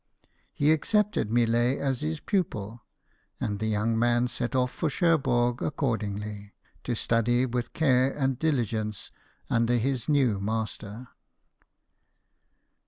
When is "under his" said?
9.47-10.09